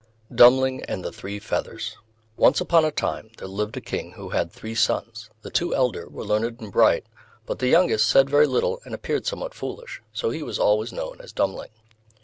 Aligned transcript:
DUMMLING 0.33 0.81
AND 0.85 1.05
THE 1.05 1.11
THREE 1.11 1.37
FEATHERS 1.37 1.95
Once 2.35 2.59
upon 2.59 2.83
a 2.85 2.89
time 2.91 3.29
there 3.37 3.47
lived 3.47 3.77
a 3.77 3.81
King 3.81 4.13
who 4.13 4.29
had 4.29 4.51
three 4.51 4.73
sons; 4.73 5.29
the 5.43 5.51
two 5.51 5.75
elder 5.75 6.09
were 6.09 6.25
learned 6.25 6.59
and 6.59 6.71
bright, 6.71 7.05
but 7.45 7.59
the 7.59 7.67
youngest 7.67 8.09
said 8.09 8.27
very 8.27 8.47
little 8.47 8.81
and 8.83 8.95
appeared 8.95 9.27
somewhat 9.27 9.53
foolish, 9.53 10.01
so 10.11 10.31
he 10.31 10.41
was 10.41 10.57
always 10.57 10.91
known 10.91 11.21
as 11.21 11.31
Dummling. 11.31 11.69